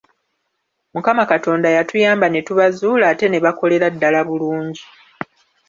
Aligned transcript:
Mukama 0.93 1.23
Katonda 1.31 1.67
yatuyamba 1.77 2.25
ne 2.29 2.41
tubazuula 2.47 3.05
ate 3.11 3.25
ne 3.29 3.39
bakolera 3.45 3.87
ddala 3.93 4.21
bulungi. 4.27 4.83